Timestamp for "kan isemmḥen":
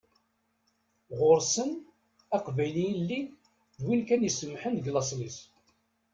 4.07-4.73